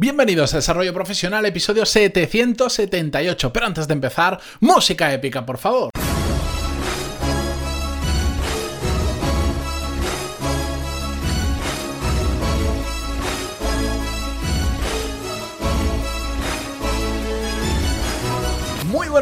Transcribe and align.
Bienvenidos 0.00 0.54
a 0.54 0.58
Desarrollo 0.58 0.94
Profesional, 0.94 1.44
episodio 1.44 1.84
778. 1.84 3.52
Pero 3.52 3.66
antes 3.66 3.88
de 3.88 3.94
empezar, 3.94 4.38
música 4.60 5.12
épica, 5.12 5.44
por 5.44 5.58
favor. 5.58 5.90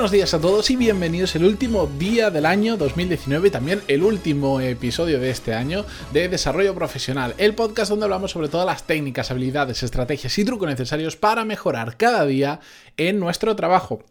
Buenos 0.06 0.12
días 0.12 0.34
a 0.34 0.40
todos 0.40 0.70
y 0.70 0.76
bienvenidos 0.76 1.34
el 1.34 1.44
último 1.44 1.90
día 1.98 2.30
del 2.30 2.46
año 2.46 2.76
2019 2.76 3.48
y 3.48 3.50
también 3.50 3.82
el 3.88 4.04
último 4.04 4.60
episodio 4.60 5.18
de 5.18 5.30
este 5.30 5.52
año 5.52 5.84
de 6.12 6.28
Desarrollo 6.28 6.76
Profesional, 6.76 7.34
el 7.38 7.56
podcast 7.56 7.90
donde 7.90 8.04
hablamos 8.04 8.30
sobre 8.30 8.46
todas 8.46 8.66
las 8.66 8.86
técnicas, 8.86 9.32
habilidades, 9.32 9.82
estrategias 9.82 10.38
y 10.38 10.44
trucos 10.44 10.68
necesarios 10.68 11.16
para 11.16 11.44
mejorar 11.44 11.96
cada 11.96 12.24
día 12.24 12.60
en 12.96 13.18
nuestro 13.18 13.56
trabajo. 13.56 14.04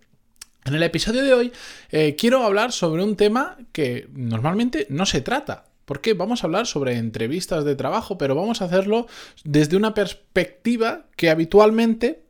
En 0.65 0.75
el 0.75 0.83
episodio 0.83 1.23
de 1.23 1.33
hoy 1.33 1.53
eh, 1.91 2.17
quiero 2.19 2.43
hablar 2.43 2.73
sobre 2.73 3.01
un 3.01 3.15
tema 3.15 3.57
que 3.71 4.09
normalmente 4.11 4.87
no 4.89 5.05
se 5.05 5.21
trata, 5.21 5.63
porque 5.85 6.13
vamos 6.13 6.43
a 6.43 6.47
hablar 6.47 6.67
sobre 6.67 6.97
entrevistas 6.97 7.63
de 7.63 7.77
trabajo, 7.77 8.17
pero 8.17 8.35
vamos 8.35 8.61
a 8.61 8.65
hacerlo 8.65 9.07
desde 9.45 9.77
una 9.77 9.93
perspectiva 9.93 11.05
que 11.15 11.29
habitualmente 11.29 12.24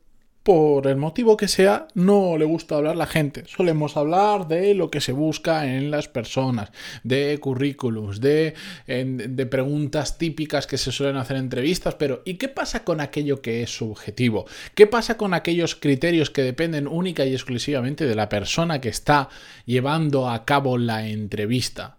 por 0.46 0.86
el 0.86 0.96
motivo 0.96 1.38
que 1.38 1.48
sea, 1.48 1.88
no 1.96 2.38
le 2.38 2.46
gusta 2.46 2.76
hablar 2.76 2.96
la 2.96 3.08
gente. 3.08 3.46
Solemos 3.48 3.98
hablar 3.98 4.48
de 4.48 4.76
lo 4.76 4.92
que 4.92 5.02
se 5.02 5.12
busca 5.12 5.66
en 5.66 5.90
las 5.90 6.08
personas, 6.08 6.72
de 7.04 7.40
currículums, 7.40 8.22
de, 8.22 8.54
de, 8.86 9.46
preguntas 9.48 10.20
típicas 10.20 10.68
que 10.68 10.78
se 10.78 10.92
suelen 10.92 11.18
hacer 11.18 11.38
en 11.38 11.46
entrevistas, 11.46 11.96
pero 11.96 12.22
¿y 12.26 12.36
qué 12.36 12.48
pasa 12.48 12.84
con 12.84 13.02
aquello 13.02 13.42
que 13.42 13.64
es 13.64 13.76
subjetivo? 13.76 14.46
¿Qué 14.76 14.86
pasa 14.86 15.18
con 15.18 15.34
aquellos 15.34 15.74
criterios 15.74 16.30
que 16.30 16.44
dependen 16.44 16.88
única 16.88 17.26
y 17.26 17.34
exclusivamente 17.34 18.06
de 18.06 18.14
la 18.14 18.30
persona 18.30 18.80
que 18.80 18.90
está 18.90 19.30
llevando 19.66 20.30
a 20.30 20.46
cabo 20.46 20.78
la 20.78 21.08
entrevista? 21.08 21.98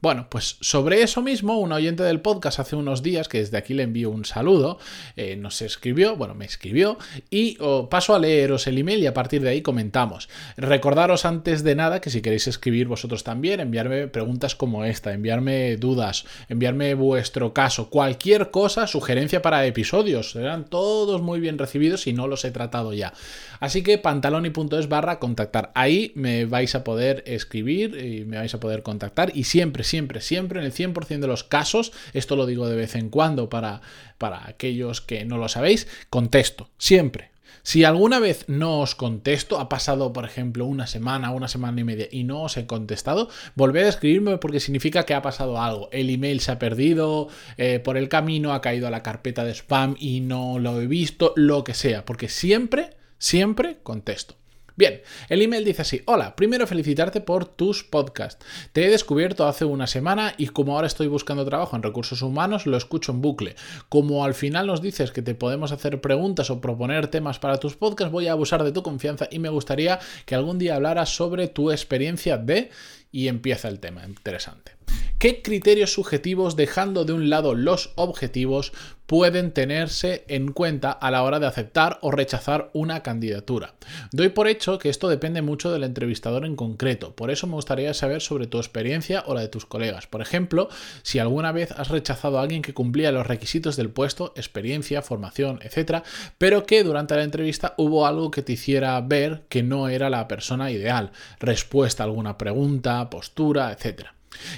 Bueno, 0.00 0.28
pues 0.30 0.56
sobre 0.60 1.02
eso 1.02 1.22
mismo, 1.22 1.58
un 1.58 1.72
oyente 1.72 2.02
del 2.02 2.20
podcast 2.20 2.60
hace 2.60 2.76
unos 2.76 3.02
días, 3.02 3.28
que 3.28 3.38
desde 3.38 3.56
aquí 3.56 3.74
le 3.74 3.82
envío 3.82 4.10
un 4.10 4.24
saludo, 4.24 4.78
eh, 5.16 5.36
nos 5.36 5.60
escribió, 5.62 6.16
bueno, 6.16 6.34
me 6.34 6.44
escribió, 6.44 6.98
y 7.30 7.58
paso 7.90 8.14
a 8.14 8.18
leeros 8.18 8.66
el 8.66 8.78
email 8.78 9.02
y 9.02 9.06
a 9.06 9.14
partir 9.14 9.42
de 9.42 9.50
ahí 9.50 9.62
comentamos. 9.62 10.28
Recordaros 10.56 11.24
antes 11.24 11.64
de 11.64 11.74
nada 11.74 12.00
que 12.00 12.10
si 12.10 12.22
queréis 12.22 12.46
escribir 12.46 12.86
vosotros 12.86 13.24
también, 13.24 13.60
enviarme 13.60 14.08
preguntas 14.08 14.54
como 14.54 14.84
esta, 14.84 15.12
enviarme 15.12 15.76
dudas, 15.76 16.24
enviarme 16.48 16.94
vuestro 16.94 17.52
caso, 17.52 17.90
cualquier 17.90 18.50
cosa, 18.50 18.86
sugerencia 18.86 19.42
para 19.42 19.66
episodios, 19.66 20.32
serán 20.32 20.64
todos 20.64 21.22
muy 21.22 21.40
bien 21.40 21.58
recibidos 21.58 22.02
si 22.02 22.12
no 22.12 22.28
los 22.28 22.44
he 22.44 22.50
tratado 22.50 22.92
ya. 22.92 23.12
Así 23.60 23.82
que 23.82 23.98
pantaloni.es 23.98 24.88
barra 24.88 25.18
contactar. 25.18 25.72
Ahí 25.74 26.12
me 26.14 26.44
vais 26.44 26.74
a 26.74 26.84
poder 26.84 27.24
escribir 27.26 27.98
y 27.98 28.24
me 28.24 28.36
vais 28.36 28.54
a 28.54 28.60
poder 28.60 28.82
contactar 28.82 29.32
y 29.34 29.44
siempre 29.44 29.77
siempre, 29.84 30.20
siempre, 30.20 30.60
en 30.60 30.66
el 30.66 30.72
100% 30.72 31.20
de 31.20 31.26
los 31.26 31.44
casos, 31.44 31.92
esto 32.12 32.36
lo 32.36 32.46
digo 32.46 32.68
de 32.68 32.76
vez 32.76 32.94
en 32.94 33.10
cuando 33.10 33.48
para, 33.48 33.80
para 34.18 34.48
aquellos 34.48 35.00
que 35.00 35.24
no 35.24 35.38
lo 35.38 35.48
sabéis, 35.48 35.88
contesto, 36.10 36.68
siempre. 36.78 37.30
Si 37.62 37.84
alguna 37.84 38.18
vez 38.18 38.44
no 38.48 38.80
os 38.80 38.94
contesto, 38.94 39.58
ha 39.58 39.68
pasado, 39.68 40.12
por 40.14 40.24
ejemplo, 40.24 40.64
una 40.64 40.86
semana, 40.86 41.32
una 41.32 41.48
semana 41.48 41.80
y 41.80 41.84
media 41.84 42.08
y 42.10 42.24
no 42.24 42.44
os 42.44 42.56
he 42.56 42.66
contestado, 42.66 43.28
volved 43.56 43.84
a 43.84 43.90
escribirme 43.90 44.38
porque 44.38 44.58
significa 44.58 45.04
que 45.04 45.12
ha 45.12 45.20
pasado 45.20 45.60
algo. 45.60 45.90
El 45.92 46.08
email 46.08 46.40
se 46.40 46.50
ha 46.50 46.58
perdido, 46.58 47.28
eh, 47.58 47.78
por 47.78 47.98
el 47.98 48.08
camino 48.08 48.54
ha 48.54 48.62
caído 48.62 48.86
a 48.86 48.90
la 48.90 49.02
carpeta 49.02 49.44
de 49.44 49.54
spam 49.54 49.96
y 49.98 50.20
no 50.20 50.58
lo 50.58 50.80
he 50.80 50.86
visto, 50.86 51.34
lo 51.36 51.62
que 51.62 51.74
sea, 51.74 52.06
porque 52.06 52.30
siempre, 52.30 52.96
siempre 53.18 53.76
contesto. 53.82 54.36
Bien, 54.78 55.02
el 55.28 55.42
email 55.42 55.64
dice 55.64 55.82
así, 55.82 56.02
hola, 56.04 56.36
primero 56.36 56.64
felicitarte 56.64 57.20
por 57.20 57.46
tus 57.46 57.82
podcasts. 57.82 58.46
Te 58.72 58.84
he 58.84 58.88
descubierto 58.88 59.48
hace 59.48 59.64
una 59.64 59.88
semana 59.88 60.34
y 60.38 60.46
como 60.46 60.76
ahora 60.76 60.86
estoy 60.86 61.08
buscando 61.08 61.44
trabajo 61.44 61.74
en 61.74 61.82
recursos 61.82 62.22
humanos, 62.22 62.64
lo 62.64 62.76
escucho 62.76 63.10
en 63.10 63.20
bucle. 63.20 63.56
Como 63.88 64.24
al 64.24 64.34
final 64.34 64.68
nos 64.68 64.80
dices 64.80 65.10
que 65.10 65.20
te 65.20 65.34
podemos 65.34 65.72
hacer 65.72 66.00
preguntas 66.00 66.48
o 66.50 66.60
proponer 66.60 67.08
temas 67.08 67.40
para 67.40 67.58
tus 67.58 67.74
podcasts, 67.74 68.12
voy 68.12 68.28
a 68.28 68.32
abusar 68.32 68.62
de 68.62 68.70
tu 68.70 68.84
confianza 68.84 69.26
y 69.32 69.40
me 69.40 69.48
gustaría 69.48 69.98
que 70.24 70.36
algún 70.36 70.60
día 70.60 70.76
hablaras 70.76 71.08
sobre 71.08 71.48
tu 71.48 71.72
experiencia 71.72 72.38
de... 72.38 72.70
y 73.10 73.26
empieza 73.26 73.66
el 73.66 73.80
tema, 73.80 74.06
interesante. 74.06 74.76
¿Qué 75.18 75.42
criterios 75.42 75.94
subjetivos, 75.94 76.54
dejando 76.54 77.04
de 77.04 77.12
un 77.12 77.28
lado 77.28 77.56
los 77.56 77.90
objetivos, 77.96 78.72
pueden 79.06 79.50
tenerse 79.50 80.24
en 80.28 80.52
cuenta 80.52 80.92
a 80.92 81.10
la 81.10 81.24
hora 81.24 81.40
de 81.40 81.46
aceptar 81.48 81.98
o 82.02 82.12
rechazar 82.12 82.70
una 82.72 83.02
candidatura? 83.02 83.74
Doy 84.12 84.28
por 84.28 84.46
hecho 84.46 84.78
que 84.78 84.90
esto 84.90 85.08
depende 85.08 85.42
mucho 85.42 85.72
del 85.72 85.82
entrevistador 85.82 86.44
en 86.44 86.54
concreto, 86.54 87.16
por 87.16 87.32
eso 87.32 87.48
me 87.48 87.54
gustaría 87.54 87.94
saber 87.94 88.20
sobre 88.20 88.46
tu 88.46 88.58
experiencia 88.58 89.24
o 89.26 89.34
la 89.34 89.40
de 89.40 89.48
tus 89.48 89.66
colegas. 89.66 90.06
Por 90.06 90.22
ejemplo, 90.22 90.68
si 91.02 91.18
alguna 91.18 91.50
vez 91.50 91.72
has 91.72 91.88
rechazado 91.88 92.38
a 92.38 92.42
alguien 92.42 92.62
que 92.62 92.74
cumplía 92.74 93.10
los 93.10 93.26
requisitos 93.26 93.74
del 93.74 93.90
puesto, 93.90 94.32
experiencia, 94.36 95.02
formación, 95.02 95.58
etc., 95.64 96.04
pero 96.38 96.64
que 96.64 96.84
durante 96.84 97.16
la 97.16 97.24
entrevista 97.24 97.74
hubo 97.76 98.06
algo 98.06 98.30
que 98.30 98.42
te 98.42 98.52
hiciera 98.52 99.00
ver 99.00 99.42
que 99.48 99.64
no 99.64 99.88
era 99.88 100.10
la 100.10 100.28
persona 100.28 100.70
ideal, 100.70 101.10
respuesta 101.40 102.04
a 102.04 102.06
alguna 102.06 102.38
pregunta, 102.38 103.10
postura, 103.10 103.72
etc. 103.72 104.10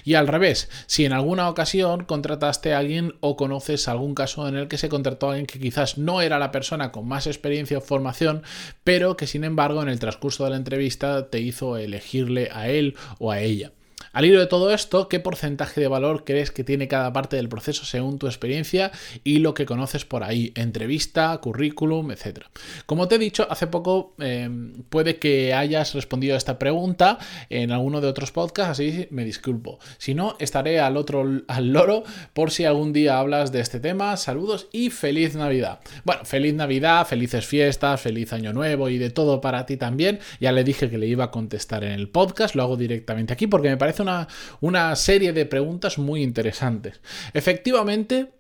Y 0.05 0.15
al 0.15 0.29
revés, 0.29 0.69
si 0.87 1.05
en 1.05 1.13
alguna 1.13 1.49
ocasión 1.49 2.05
contrataste 2.05 2.75
a 2.75 2.79
alguien 2.79 3.15
o 3.21 3.37
conoces 3.37 3.89
algún 3.89 4.15
caso 4.15 4.49
en 4.49 4.57
el 4.57 4.69
que 4.69 4.79
se 4.79 4.89
contrató 4.89 5.29
a 5.29 5.31
alguien 5.31 5.47
que 5.47 5.59
quizás 5.59 5.99
no 5.99 6.21
era 6.21 6.39
la 6.39 6.53
persona 6.53 6.93
con 6.93 7.07
más 7.07 7.27
experiencia 7.27 7.79
o 7.79 7.83
formación, 7.83 8.43
pero 8.85 9.17
que 9.17 9.27
sin 9.27 9.45
embargo 9.45 9.83
en 9.83 9.89
el 9.89 9.99
transcurso 9.99 10.45
de 10.45 10.51
la 10.51 10.57
entrevista 10.57 11.29
te 11.29 11.41
hizo 11.41 11.77
elegirle 11.77 12.49
a 12.53 12.69
él 12.69 12.97
o 13.19 13.31
a 13.31 13.41
ella. 13.41 13.73
Al 14.13 14.25
hilo 14.25 14.41
de 14.41 14.49
todo 14.49 14.75
esto, 14.75 15.09
¿qué 15.09 15.21
porcentaje 15.21 15.81
de 15.81 15.87
valor 15.87 16.25
crees 16.25 16.51
que 16.51 16.65
tiene 16.65 16.89
cada 16.89 17.13
parte 17.13 17.37
del 17.37 17.49
proceso 17.49 17.85
según 17.85 18.19
tu 18.19 18.27
experiencia 18.27 18.91
y 19.23 19.39
lo 19.39 19.55
que 19.55 19.67
conoces 19.67 20.05
por 20.05 20.25
ahí? 20.25 20.53
Entrevista, 20.57 21.39
currículum, 21.39 22.11
etc. 22.11 22.41
Como 22.87 23.07
te 23.07 23.15
he 23.15 23.19
dicho, 23.19 23.47
hace 23.49 23.69
poco 23.69 24.15
em, 24.19 24.73
puede 24.89 25.19
que 25.19 25.55
hayas 25.55 25.95
respondido 25.95 26.35
a 26.35 26.39
esta 26.39 26.59
pregunta 26.59 27.19
en 27.51 27.71
alguno 27.71 28.01
de 28.01 28.09
otros 28.09 28.33
podcasts, 28.33 28.73
así 28.73 29.07
me 29.11 29.25
disculpo. 29.25 29.79
Si 29.99 30.15
no, 30.15 30.35
estaré 30.41 30.81
al 30.81 30.97
otro 30.97 31.25
al 31.47 31.73
loro 31.73 32.03
por 32.35 32.51
si 32.51 32.65
algún 32.65 32.93
día 32.93 33.21
hablas 33.21 33.53
de 33.53 33.61
este 33.61 33.79
tema. 33.79 34.17
Saludos 34.17 34.67
y 34.73 34.91
feliz 34.91 35.37
Navidad. 35.37 35.79
Bueno, 36.05 36.25
feliz 36.25 36.55
Navidad, 36.55 37.07
felices 37.07 37.47
fiestas, 37.47 38.01
feliz 38.01 38.33
año 38.33 38.53
nuevo 38.53 38.89
y 38.89 38.99
de 38.99 39.11
todo 39.11 39.41
para 39.41 39.67
ti 39.67 39.77
también. 39.77 40.19
Ya 40.41 40.51
le 40.51 40.65
dije 40.65 40.91
que 40.91 40.99
le 40.99 41.07
iba 41.07 41.27
a 41.27 41.31
contestar 41.31 41.85
en 41.85 41.93
el 41.93 42.09
podcast, 42.09 42.57
lo 42.57 42.65
hago 42.65 42.77
directamente 42.77 43.33
aquí 43.33 43.47
porque 43.47 43.69
me 43.69 43.77
parece 43.77 44.00
una, 44.01 44.97
serie 44.97 45.33
de 45.33 45.47
preguntas 45.47 45.99
muy 45.99 46.23
interesantes. 46.23 47.01
Efectivamente, 47.33 48.33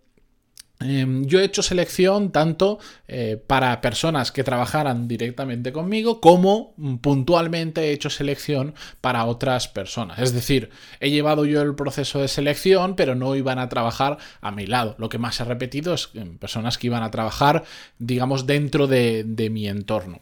em, 0.80 1.24
yo 1.26 1.40
he 1.40 1.44
hecho 1.44 1.62
selección 1.62 2.32
tanto 2.32 2.78
eh, 3.06 3.42
para 3.46 3.80
personas 3.80 4.32
que 4.32 4.44
trabajaran 4.44 5.06
directamente 5.08 5.72
conmigo 5.72 6.20
como 6.20 6.74
mm, 6.76 6.96
puntualmente 6.96 7.82
he 7.82 7.92
hecho 7.92 8.10
selección 8.10 8.74
para 9.00 9.24
otras 9.26 9.68
personas. 9.68 10.18
Es 10.18 10.32
decir, 10.32 10.70
he 11.00 11.10
llevado 11.10 11.44
yo 11.44 11.60
el 11.62 11.74
proceso 11.74 12.20
de 12.20 12.28
selección, 12.28 12.96
pero 12.96 13.14
no 13.14 13.36
iban 13.36 13.58
a 13.58 13.68
trabajar 13.68 14.18
a 14.40 14.50
mi 14.50 14.66
lado. 14.66 14.94
Lo 14.98 15.08
que 15.08 15.18
más 15.18 15.38
he 15.40 15.44
repetido 15.44 15.94
es 15.94 16.10
em, 16.14 16.38
personas 16.38 16.78
que 16.78 16.86
iban 16.86 17.02
a 17.02 17.10
trabajar, 17.10 17.64
digamos, 17.98 18.46
dentro 18.46 18.86
de, 18.86 19.24
de 19.24 19.50
mi 19.50 19.68
entorno. 19.68 20.20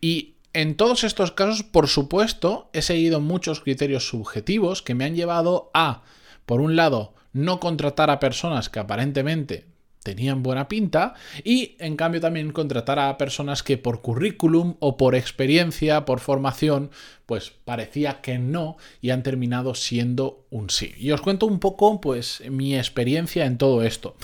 Y 0.00 0.34
en 0.60 0.74
todos 0.74 1.04
estos 1.04 1.30
casos, 1.30 1.62
por 1.62 1.86
supuesto, 1.86 2.68
he 2.72 2.82
seguido 2.82 3.20
muchos 3.20 3.60
criterios 3.60 4.08
subjetivos 4.08 4.82
que 4.82 4.96
me 4.96 5.04
han 5.04 5.14
llevado 5.14 5.70
a, 5.72 6.02
por 6.46 6.60
un 6.60 6.74
lado, 6.74 7.14
no 7.32 7.60
contratar 7.60 8.10
a 8.10 8.18
personas 8.18 8.68
que 8.68 8.80
aparentemente 8.80 9.68
tenían 10.02 10.42
buena 10.42 10.66
pinta 10.66 11.14
y 11.44 11.76
en 11.78 11.94
cambio 11.94 12.20
también 12.20 12.50
contratar 12.50 12.98
a 12.98 13.16
personas 13.18 13.62
que 13.62 13.78
por 13.78 14.00
currículum 14.02 14.74
o 14.80 14.96
por 14.96 15.14
experiencia, 15.14 16.04
por 16.04 16.18
formación, 16.18 16.90
pues 17.28 17.52
parecía 17.66 18.22
que 18.22 18.38
no 18.38 18.78
y 19.02 19.10
han 19.10 19.22
terminado 19.22 19.74
siendo 19.74 20.46
un 20.48 20.70
sí. 20.70 20.94
Y 20.96 21.10
os 21.10 21.20
cuento 21.20 21.44
un 21.44 21.60
poco 21.60 22.00
pues 22.00 22.42
mi 22.48 22.74
experiencia 22.74 23.44
en 23.44 23.58
todo 23.58 23.82
esto. 23.82 24.16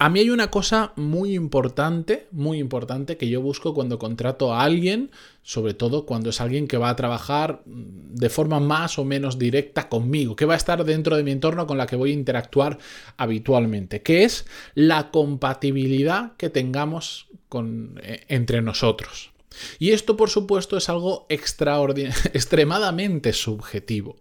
A 0.00 0.08
mí 0.08 0.18
hay 0.18 0.30
una 0.30 0.50
cosa 0.50 0.92
muy 0.96 1.36
importante, 1.36 2.26
muy 2.32 2.58
importante 2.58 3.16
que 3.16 3.28
yo 3.28 3.40
busco 3.40 3.74
cuando 3.74 4.00
contrato 4.00 4.52
a 4.52 4.64
alguien, 4.64 5.12
sobre 5.44 5.72
todo 5.72 6.04
cuando 6.04 6.30
es 6.30 6.40
alguien 6.40 6.66
que 6.66 6.78
va 6.78 6.88
a 6.90 6.96
trabajar 6.96 7.62
de 7.64 8.28
forma 8.28 8.58
más 8.58 8.98
o 8.98 9.04
menos 9.04 9.38
directa 9.38 9.88
conmigo, 9.88 10.34
que 10.34 10.44
va 10.44 10.54
a 10.54 10.56
estar 10.56 10.84
dentro 10.84 11.16
de 11.16 11.22
mi 11.22 11.30
entorno 11.30 11.64
con 11.68 11.78
la 11.78 11.86
que 11.86 11.94
voy 11.94 12.10
a 12.10 12.14
interactuar 12.14 12.78
habitualmente, 13.16 14.02
que 14.02 14.24
es 14.24 14.46
la 14.74 15.12
compatibilidad 15.12 16.32
que 16.36 16.50
tengamos 16.50 17.28
con, 17.48 18.00
eh, 18.02 18.24
entre 18.26 18.62
nosotros. 18.62 19.30
Y 19.78 19.90
esto, 19.90 20.16
por 20.16 20.30
supuesto, 20.30 20.76
es 20.76 20.88
algo 20.88 21.26
extremadamente 21.28 23.32
subjetivo. 23.32 24.16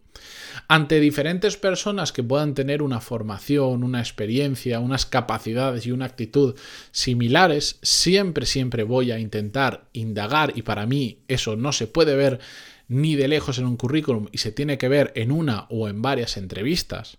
Ante 0.68 1.00
diferentes 1.00 1.56
personas 1.56 2.12
que 2.12 2.24
puedan 2.24 2.54
tener 2.54 2.82
una 2.82 3.00
formación, 3.00 3.84
una 3.84 4.00
experiencia, 4.00 4.80
unas 4.80 5.06
capacidades 5.06 5.86
y 5.86 5.92
una 5.92 6.06
actitud 6.06 6.56
similares, 6.92 7.80
siempre, 7.84 8.46
siempre 8.46 8.84
voy 8.84 9.12
a 9.12 9.20
intentar 9.20 9.88
indagar 9.94 10.54
y 10.56 10.64
para 10.64 10.86
mí 10.86 11.20
eso 11.28 11.56
no 11.56 11.72
se 11.72 11.88
puede 11.88 12.16
ver 12.16 12.40
ni 12.88 13.16
de 13.16 13.28
lejos 13.28 13.60
en 13.60 13.66
un 13.66 13.78
currículum 13.78 14.28
y 14.32 14.40
se 14.40 14.52
tiene 14.52 14.78
que 14.78 14.90
ver 14.90 15.12
en 15.16 15.32
una 15.32 15.68
o 15.70 15.88
en 15.88 16.02
varias 16.02 16.38
entrevistas. 16.38 17.18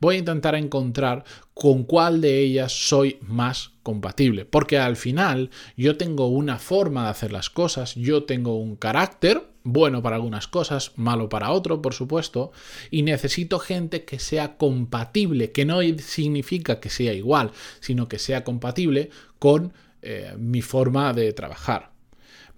Voy 0.00 0.16
a 0.16 0.18
intentar 0.18 0.54
encontrar 0.54 1.24
con 1.54 1.84
cuál 1.84 2.20
de 2.20 2.40
ellas 2.40 2.72
soy 2.72 3.18
más 3.20 3.72
compatible, 3.82 4.44
porque 4.44 4.78
al 4.78 4.96
final 4.96 5.50
yo 5.76 5.96
tengo 5.96 6.28
una 6.28 6.58
forma 6.58 7.04
de 7.04 7.10
hacer 7.10 7.32
las 7.32 7.50
cosas, 7.50 7.94
yo 7.94 8.24
tengo 8.24 8.56
un 8.58 8.76
carácter, 8.76 9.48
bueno 9.64 10.02
para 10.02 10.16
algunas 10.16 10.46
cosas, 10.46 10.92
malo 10.96 11.28
para 11.28 11.50
otro, 11.50 11.82
por 11.82 11.94
supuesto, 11.94 12.52
y 12.90 13.02
necesito 13.02 13.58
gente 13.58 14.04
que 14.04 14.18
sea 14.18 14.56
compatible, 14.56 15.52
que 15.52 15.64
no 15.64 15.80
significa 15.98 16.80
que 16.80 16.90
sea 16.90 17.12
igual, 17.12 17.50
sino 17.80 18.08
que 18.08 18.18
sea 18.18 18.44
compatible 18.44 19.10
con 19.38 19.72
eh, 20.02 20.34
mi 20.38 20.62
forma 20.62 21.12
de 21.12 21.32
trabajar 21.32 21.97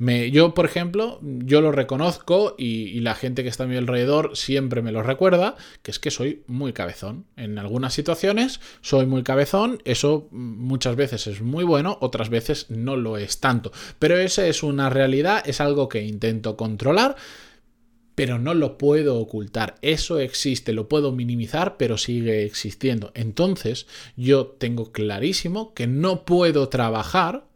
yo, 0.01 0.55
por 0.55 0.65
ejemplo, 0.65 1.19
yo 1.23 1.61
lo 1.61 1.73
reconozco 1.73 2.55
y, 2.57 3.01
la 3.01 3.15
gente 3.15 3.43
que 3.43 3.49
está 3.49 3.65
a 3.65 3.67
mi 3.67 3.77
alrededor 3.77 4.37
siempre 4.37 4.83
me 4.83 4.93
lo 4.93 5.03
recuerda, 5.03 5.57
que 5.83 5.91
es 5.91 5.99
que 5.99 6.11
soy 6.11 6.43
muy 6.47 6.73
cabezón. 6.73 7.27
En 7.37 7.59
algunas 7.59 7.93
situaciones 7.93 8.61
soy 8.81 9.07
muy 9.07 9.23
cabezón, 9.23 9.83
eso 9.85 10.29
muchas 10.31 10.97
veces 10.97 11.27
es 11.27 11.43
muy 11.43 11.65
bueno, 11.65 11.99
otras 12.01 12.31
veces 12.31 12.71
no 12.71 12.97
lo 12.97 13.19
es 13.19 13.41
tanto. 13.41 13.73
Pero 13.99 14.17
esa 14.17 14.47
es 14.47 14.63
una 14.63 14.89
realidad, 14.89 15.43
es 15.47 15.61
algo 15.61 15.89
que 15.89 16.03
intento 16.03 16.57
controlar 16.57 17.17
pero 18.17 18.39
no 18.39 18.53
lo 18.53 18.77
puedo 18.77 19.19
ocultar. 19.19 19.77
Eso 19.81 20.19
existe, 20.19 20.75
lo 20.75 20.91
puedo 20.91 21.11
minimizar, 21.11 21.79
pero 21.79 21.97
sigue 21.97 22.45
existiendo. 22.45 23.13
Entonces, 23.15 23.87
yo 24.15 24.47
tengo 24.47 24.93
clarísimo 24.93 25.73
que 25.73 25.87
no 25.87 26.27
puedo 26.27 26.69
trabajar 26.69 27.47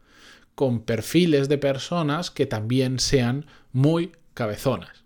con 0.54 0.80
perfiles 0.80 1.48
de 1.48 1.58
personas 1.58 2.30
que 2.30 2.46
también 2.46 2.98
sean 2.98 3.46
muy 3.72 4.12
cabezonas. 4.34 5.04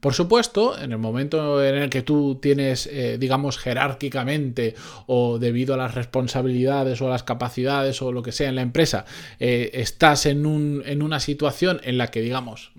Por 0.00 0.14
supuesto, 0.14 0.78
en 0.78 0.92
el 0.92 0.98
momento 0.98 1.62
en 1.64 1.74
el 1.74 1.90
que 1.90 2.02
tú 2.02 2.38
tienes, 2.40 2.86
eh, 2.86 3.18
digamos, 3.18 3.58
jerárquicamente 3.58 4.74
o 5.06 5.38
debido 5.38 5.74
a 5.74 5.76
las 5.76 5.94
responsabilidades 5.94 7.00
o 7.00 7.08
a 7.08 7.10
las 7.10 7.24
capacidades 7.24 8.00
o 8.00 8.12
lo 8.12 8.22
que 8.22 8.32
sea 8.32 8.48
en 8.48 8.54
la 8.54 8.62
empresa, 8.62 9.04
eh, 9.40 9.70
estás 9.74 10.26
en, 10.26 10.46
un, 10.46 10.82
en 10.86 11.02
una 11.02 11.18
situación 11.18 11.80
en 11.82 11.98
la 11.98 12.12
que, 12.12 12.20
digamos, 12.20 12.70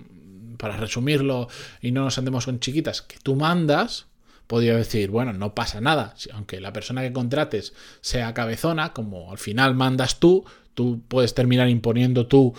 para 0.57 0.78
resumirlo 0.78 1.50
y 1.81 1.92
no 1.92 2.04
nos 2.04 2.18
andemos 2.18 2.45
con 2.45 2.60
chiquitas, 2.60 3.02
que 3.02 3.18
tú 3.22 3.36
mandas, 3.36 4.07
podría 4.48 4.75
decir, 4.75 5.12
bueno, 5.12 5.34
no 5.34 5.54
pasa 5.54 5.80
nada, 5.81 6.16
aunque 6.34 6.60
la 6.62 6.74
persona 6.74 7.02
que 7.02 7.13
contrates 7.13 7.74
sea 8.02 8.34
cabezona, 8.34 8.94
como 8.94 9.31
al 9.31 9.38
final 9.38 9.75
mandas 9.75 10.19
tú, 10.19 10.45
Tú 10.80 11.02
puedes 11.10 11.34
terminar 11.34 11.68
imponiendo 11.68 12.26
tu, 12.28 12.54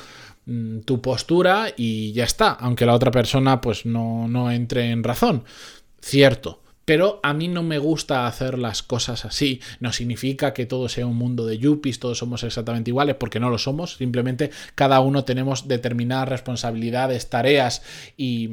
mm, 0.45 0.81
tu 0.81 1.01
postura 1.01 1.73
y 1.75 2.13
ya 2.13 2.25
está, 2.25 2.51
aunque 2.51 2.85
la 2.85 2.93
otra 2.93 3.11
persona 3.11 3.63
pues 3.63 3.87
no, 3.87 4.29
no 4.29 4.53
entre 4.53 4.91
en 4.91 5.03
razón. 5.03 5.45
Cierto, 6.03 6.61
pero 6.85 7.19
a 7.23 7.33
mí 7.33 7.49
no 7.49 7.63
me 7.63 7.79
gusta 7.79 8.27
hacer 8.27 8.59
las 8.59 8.83
cosas 8.83 9.25
así. 9.25 9.63
No 9.79 9.91
significa 9.91 10.53
que 10.53 10.67
todo 10.67 10.91
sea 10.91 11.07
un 11.07 11.17
mundo 11.17 11.47
de 11.47 11.57
yuppies, 11.57 11.99
todos 11.99 12.19
somos 12.19 12.45
exactamente 12.45 12.91
iguales, 12.91 13.17
porque 13.17 13.41
no 13.41 13.49
lo 13.49 13.57
somos. 13.57 13.97
Simplemente 13.97 14.51
cada 14.75 15.01
uno 15.01 15.25
tenemos 15.25 15.67
determinadas 15.67 16.29
responsabilidades, 16.29 17.31
tareas 17.31 17.81
y, 18.19 18.51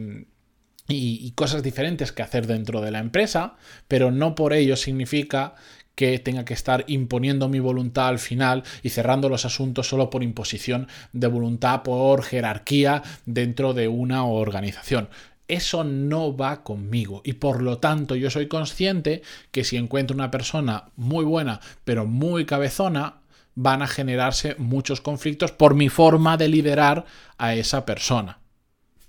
y, 0.88 1.30
cosas 1.32 1.62
diferentes 1.62 2.14
que 2.14 2.22
hacer 2.22 2.48
dentro 2.48 2.80
de 2.80 2.92
la 2.92 3.00
empresa, 3.00 3.58
pero 3.90 4.12
no 4.12 4.34
por 4.34 4.54
ello 4.54 4.78
significa 4.78 5.56
que 5.98 6.20
tenga 6.20 6.46
que 6.46 6.54
estar 6.54 6.86
imponiendo 6.88 7.50
mi 7.50 7.60
voluntad 7.60 8.10
al 8.10 8.20
final 8.20 8.64
y 8.84 8.90
cerrando 8.90 9.30
los 9.30 9.46
asuntos 9.46 9.90
solo 9.90 10.12
por 10.12 10.22
imposición 10.22 10.88
de 11.12 11.26
voluntad, 11.26 11.82
por 11.82 12.22
jerarquía 12.22 13.02
dentro 13.26 13.74
de 13.74 13.88
una 13.88 14.24
organización. 14.24 15.10
Eso 15.48 15.84
no 15.84 16.38
va 16.38 16.64
conmigo 16.64 17.24
y 17.26 17.34
por 17.34 17.64
lo 17.64 17.80
tanto 17.80 18.16
yo 18.16 18.30
soy 18.30 18.48
consciente 18.48 19.24
que 19.50 19.64
si 19.64 19.76
encuentro 19.76 20.14
una 20.14 20.30
persona 20.30 20.90
muy 20.98 21.26
buena 21.26 21.62
pero 21.84 22.06
muy 22.06 22.46
cabezona, 22.46 23.22
van 23.56 23.82
a 23.82 23.88
generarse 23.88 24.54
muchos 24.60 25.02
conflictos 25.02 25.52
por 25.52 25.74
mi 25.74 25.90
forma 25.90 26.38
de 26.38 26.48
liderar 26.48 27.06
a 27.40 27.56
esa 27.56 27.88
persona 27.88 28.38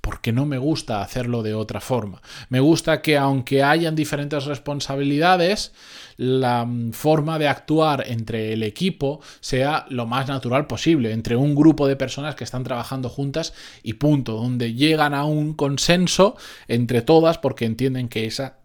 porque 0.09 0.33
no 0.33 0.47
me 0.47 0.57
gusta 0.57 1.03
hacerlo 1.03 1.43
de 1.43 1.53
otra 1.53 1.83
forma. 1.83 2.23
Me 2.49 2.61
gusta 2.61 3.03
que 3.03 3.19
aunque 3.19 3.63
hayan 3.63 3.95
diferentes 3.95 4.47
responsabilidades, 4.47 5.75
la 6.17 6.65
mm, 6.65 6.93
forma 6.93 7.39
de 7.39 7.47
actuar 7.47 8.05
entre 8.07 8.55
el 8.55 8.63
equipo 8.63 9.21
sea 9.41 9.85
lo 9.91 10.07
más 10.07 10.27
natural 10.27 10.67
posible, 10.67 11.13
entre 11.13 11.37
un 11.37 11.55
grupo 11.55 11.87
de 11.87 11.97
personas 11.97 12.37
que 12.37 12.45
están 12.45 12.65
trabajando 12.65 13.11
juntas 13.11 13.53
y 13.83 13.93
punto, 13.93 14.33
donde 14.33 14.73
llegan 14.73 15.13
a 15.13 15.27
un 15.27 15.53
consenso 15.53 16.39
entre 16.69 17.03
todas 17.03 17.37
porque 17.37 17.67
entienden 17.67 18.09
que 18.09 18.25
esa 18.25 18.57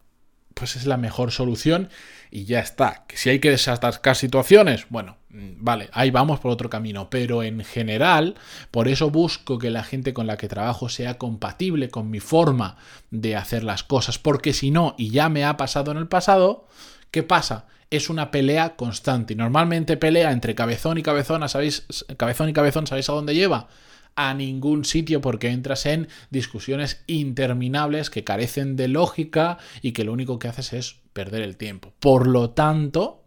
pues 0.54 0.76
es 0.76 0.86
la 0.86 0.98
mejor 0.98 1.32
solución 1.32 1.90
y 2.32 2.46
ya 2.46 2.60
está. 2.60 3.06
Que 3.08 3.18
si 3.18 3.30
hay 3.30 3.40
que 3.40 3.50
desatascar 3.50 4.16
situaciones, 4.16 4.88
bueno, 4.90 5.18
mm, 5.30 5.52
vale, 5.60 5.90
ahí 5.94 6.12
vamos 6.12 6.40
por 6.40 6.52
otro 6.52 6.70
camino. 6.70 7.10
Pero 7.10 7.44
en 7.44 7.64
general, 7.64 8.36
por 8.72 8.88
eso 8.88 9.10
busco 9.10 9.60
que 9.60 9.70
la 9.70 9.84
gente 9.84 10.14
con 10.14 10.28
la 10.28 10.38
que 10.38 10.48
trabajo 10.48 10.90
sea 10.90 11.18
compatible 11.18 11.90
con 11.90 12.10
mi 12.10 12.20
forma 12.20 12.78
de 13.12 13.36
hacer 13.36 13.64
las 13.64 13.84
cosas. 13.84 14.18
Porque 14.18 14.54
si 14.54 14.72
no, 14.72 14.96
y 14.98 15.12
ya 15.12 15.30
me 15.30 15.46
ha 15.46 15.58
pasado 15.58 15.92
en 15.92 15.98
el 15.98 16.08
pasado, 16.08 16.68
¿qué 17.12 17.24
pasa? 17.24 17.68
Es 17.92 18.10
una 18.10 18.32
pelea 18.32 18.76
constante. 18.76 19.34
Y 19.34 19.36
normalmente 19.36 19.98
pelea 19.98 20.32
entre 20.32 20.56
cabezón 20.56 20.98
y 20.98 21.04
cabezón, 21.04 21.48
¿sabéis? 21.48 21.86
Cabezón 22.18 22.50
y 22.50 22.54
cabezón, 22.54 22.88
¿sabéis 22.88 23.10
a 23.10 23.14
dónde 23.14 23.36
lleva? 23.36 23.68
A 24.16 24.34
ningún 24.34 24.86
sitio 24.86 25.22
porque 25.22 25.50
entras 25.50 25.86
en 25.86 26.08
discusiones 26.30 27.04
interminables 27.08 28.10
que 28.10 28.24
carecen 28.24 28.76
de 28.76 28.88
lógica 28.88 29.58
y 29.82 29.92
que 29.92 30.04
lo 30.04 30.14
único 30.14 30.40
que 30.40 30.48
haces 30.48 30.74
es 30.74 30.96
perder 31.14 31.42
el 31.42 31.58
tiempo. 31.58 31.94
Por 32.00 32.28
lo 32.28 32.52
tanto, 32.52 33.24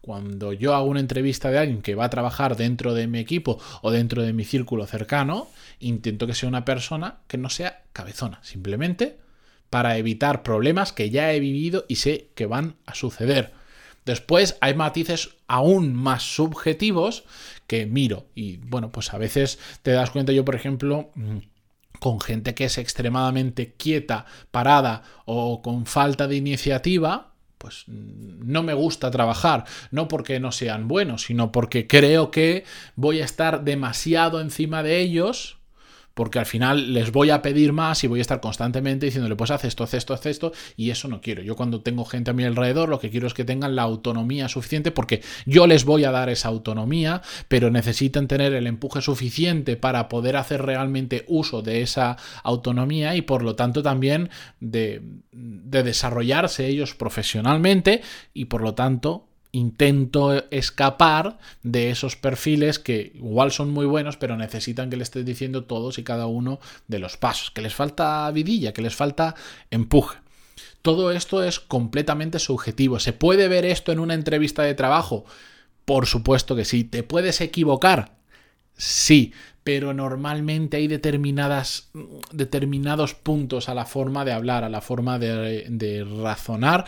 cuando 0.00 0.52
yo 0.52 0.74
hago 0.74 0.86
una 0.86 1.00
entrevista 1.00 1.50
de 1.50 1.58
alguien 1.58 1.82
que 1.82 1.94
va 1.94 2.06
a 2.06 2.10
trabajar 2.10 2.56
dentro 2.56 2.94
de 2.94 3.06
mi 3.06 3.18
equipo 3.18 3.58
o 3.82 3.90
dentro 3.90 4.22
de 4.22 4.32
mi 4.32 4.44
círculo 4.44 4.86
cercano, 4.86 5.48
intento 5.78 6.26
que 6.26 6.34
sea 6.34 6.48
una 6.48 6.64
persona 6.64 7.20
que 7.28 7.38
no 7.38 7.48
sea 7.48 7.82
cabezona, 7.92 8.40
simplemente 8.42 9.18
para 9.70 9.96
evitar 9.96 10.42
problemas 10.42 10.92
que 10.92 11.08
ya 11.08 11.32
he 11.32 11.40
vivido 11.40 11.86
y 11.88 11.96
sé 11.96 12.28
que 12.34 12.44
van 12.44 12.74
a 12.84 12.94
suceder. 12.94 13.52
Después 14.04 14.56
hay 14.60 14.74
matices 14.74 15.36
aún 15.46 15.94
más 15.94 16.22
subjetivos 16.22 17.24
que 17.66 17.86
miro. 17.86 18.26
Y 18.34 18.56
bueno, 18.58 18.90
pues 18.90 19.14
a 19.14 19.18
veces 19.18 19.58
te 19.82 19.92
das 19.92 20.10
cuenta 20.10 20.32
yo, 20.32 20.44
por 20.44 20.54
ejemplo, 20.54 21.10
mm, 21.14 21.38
con 22.00 22.20
gente 22.20 22.54
que 22.54 22.64
es 22.64 22.78
extremadamente 22.78 23.74
quieta, 23.74 24.26
parada 24.50 25.02
o 25.24 25.62
con 25.62 25.86
falta 25.86 26.26
de 26.26 26.36
iniciativa, 26.36 27.32
pues 27.58 27.84
mm, 27.86 28.50
no 28.50 28.64
me 28.64 28.74
gusta 28.74 29.10
trabajar, 29.10 29.64
no 29.92 30.08
porque 30.08 30.40
no 30.40 30.50
sean 30.50 30.88
buenos, 30.88 31.22
sino 31.22 31.52
porque 31.52 31.86
creo 31.86 32.30
que 32.30 32.64
voy 32.96 33.20
a 33.20 33.24
estar 33.24 33.62
demasiado 33.62 34.40
encima 34.40 34.82
de 34.82 35.00
ellos 35.00 35.58
porque 36.14 36.38
al 36.38 36.46
final 36.46 36.92
les 36.92 37.12
voy 37.12 37.30
a 37.30 37.42
pedir 37.42 37.72
más 37.72 38.04
y 38.04 38.06
voy 38.06 38.20
a 38.20 38.22
estar 38.22 38.40
constantemente 38.40 39.06
diciéndole, 39.06 39.36
pues 39.36 39.50
haz 39.50 39.64
esto, 39.64 39.84
haz 39.84 39.94
esto, 39.94 40.14
haz 40.14 40.26
esto, 40.26 40.52
y 40.76 40.90
eso 40.90 41.08
no 41.08 41.20
quiero. 41.20 41.42
Yo 41.42 41.56
cuando 41.56 41.80
tengo 41.80 42.04
gente 42.04 42.30
a 42.30 42.34
mi 42.34 42.44
alrededor, 42.44 42.88
lo 42.88 43.00
que 43.00 43.10
quiero 43.10 43.26
es 43.26 43.34
que 43.34 43.44
tengan 43.44 43.76
la 43.76 43.82
autonomía 43.82 44.48
suficiente, 44.48 44.90
porque 44.90 45.22
yo 45.46 45.66
les 45.66 45.84
voy 45.84 46.04
a 46.04 46.10
dar 46.10 46.28
esa 46.28 46.48
autonomía, 46.48 47.22
pero 47.48 47.70
necesitan 47.70 48.28
tener 48.28 48.52
el 48.52 48.66
empuje 48.66 49.00
suficiente 49.00 49.76
para 49.76 50.08
poder 50.08 50.36
hacer 50.36 50.62
realmente 50.62 51.24
uso 51.28 51.62
de 51.62 51.82
esa 51.82 52.16
autonomía 52.42 53.16
y 53.16 53.22
por 53.22 53.42
lo 53.42 53.56
tanto 53.56 53.82
también 53.82 54.30
de, 54.60 55.02
de 55.32 55.82
desarrollarse 55.82 56.66
ellos 56.66 56.94
profesionalmente 56.94 58.02
y 58.34 58.46
por 58.46 58.62
lo 58.62 58.74
tanto 58.74 59.28
intento 59.52 60.50
escapar 60.50 61.38
de 61.62 61.90
esos 61.90 62.16
perfiles 62.16 62.78
que 62.78 63.12
igual 63.14 63.52
son 63.52 63.70
muy 63.70 63.84
buenos, 63.84 64.16
pero 64.16 64.36
necesitan 64.36 64.88
que 64.88 64.96
le 64.96 65.02
estés 65.02 65.26
diciendo 65.26 65.64
todos 65.64 65.98
y 65.98 66.04
cada 66.04 66.26
uno 66.26 66.58
de 66.88 66.98
los 66.98 67.18
pasos, 67.18 67.50
que 67.50 67.60
les 67.60 67.74
falta 67.74 68.30
vidilla, 68.30 68.72
que 68.72 68.82
les 68.82 68.94
falta 68.94 69.34
empuje. 69.70 70.18
Todo 70.80 71.12
esto 71.12 71.44
es 71.44 71.60
completamente 71.60 72.38
subjetivo. 72.38 72.98
¿Se 72.98 73.12
puede 73.12 73.46
ver 73.46 73.64
esto 73.64 73.92
en 73.92 74.00
una 74.00 74.14
entrevista 74.14 74.62
de 74.62 74.74
trabajo? 74.74 75.24
Por 75.84 76.06
supuesto 76.06 76.56
que 76.56 76.64
sí. 76.64 76.82
¿Te 76.82 77.02
puedes 77.02 77.40
equivocar? 77.40 78.16
Sí, 78.76 79.32
pero 79.64 79.94
normalmente 79.94 80.78
hay 80.78 80.88
determinadas, 80.88 81.90
determinados 82.32 83.14
puntos 83.14 83.68
a 83.68 83.74
la 83.74 83.84
forma 83.84 84.24
de 84.24 84.32
hablar, 84.32 84.64
a 84.64 84.68
la 84.68 84.80
forma 84.80 85.20
de, 85.20 85.66
de 85.68 86.04
razonar 86.04 86.84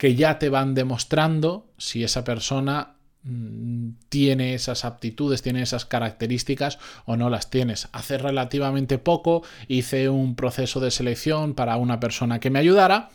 que 0.00 0.14
ya 0.14 0.38
te 0.38 0.48
van 0.48 0.72
demostrando 0.72 1.74
si 1.76 2.02
esa 2.04 2.24
persona 2.24 2.96
mm, 3.22 3.90
tiene 4.08 4.54
esas 4.54 4.86
aptitudes, 4.86 5.42
tiene 5.42 5.60
esas 5.60 5.84
características 5.84 6.78
o 7.04 7.18
no 7.18 7.28
las 7.28 7.50
tienes. 7.50 7.90
Hace 7.92 8.16
relativamente 8.16 8.96
poco 8.96 9.42
hice 9.68 10.08
un 10.08 10.36
proceso 10.36 10.80
de 10.80 10.90
selección 10.90 11.52
para 11.52 11.76
una 11.76 12.00
persona 12.00 12.40
que 12.40 12.48
me 12.48 12.60
ayudara 12.60 13.10